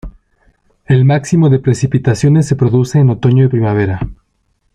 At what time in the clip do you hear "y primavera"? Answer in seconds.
3.45-3.99